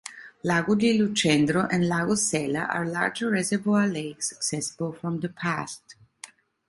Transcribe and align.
Lago 0.45 0.73
di 0.73 0.97
Lucendro 0.97 1.67
and 1.69 1.85
Lago 1.87 2.15
Sella 2.15 2.61
are 2.71 2.87
larger 2.89 3.29
reservoir 3.29 3.85
lakes 3.85 4.33
accessible 4.33 4.93
from 4.93 5.19
the 5.19 5.29
pass. 5.29 5.79